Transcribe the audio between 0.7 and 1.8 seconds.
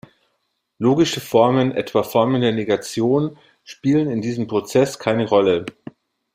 Logische Formen,